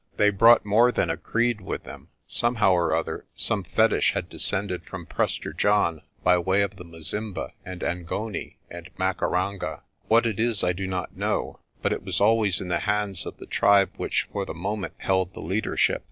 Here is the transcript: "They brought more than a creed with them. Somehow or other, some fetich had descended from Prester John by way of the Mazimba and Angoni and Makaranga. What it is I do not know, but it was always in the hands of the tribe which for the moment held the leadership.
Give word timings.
"They 0.17 0.31
brought 0.31 0.65
more 0.65 0.91
than 0.91 1.11
a 1.11 1.15
creed 1.17 1.61
with 1.61 1.83
them. 1.83 2.09
Somehow 2.25 2.71
or 2.71 2.95
other, 2.95 3.27
some 3.35 3.63
fetich 3.63 4.13
had 4.13 4.29
descended 4.29 4.83
from 4.83 5.05
Prester 5.05 5.53
John 5.53 6.01
by 6.23 6.39
way 6.39 6.63
of 6.63 6.77
the 6.77 6.83
Mazimba 6.83 7.51
and 7.63 7.83
Angoni 7.83 8.57
and 8.67 8.89
Makaranga. 8.97 9.81
What 10.07 10.25
it 10.25 10.39
is 10.39 10.63
I 10.63 10.73
do 10.73 10.87
not 10.87 11.15
know, 11.15 11.59
but 11.83 11.93
it 11.93 12.01
was 12.03 12.19
always 12.19 12.59
in 12.59 12.67
the 12.69 12.79
hands 12.79 13.27
of 13.27 13.37
the 13.37 13.45
tribe 13.45 13.91
which 13.97 14.27
for 14.33 14.43
the 14.43 14.55
moment 14.55 14.95
held 14.97 15.35
the 15.35 15.39
leadership. 15.39 15.99